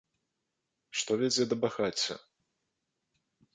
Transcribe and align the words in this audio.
Што 1.01 1.11
вядзе 1.21 1.43
да 1.53 1.59
багацця? 1.67 2.15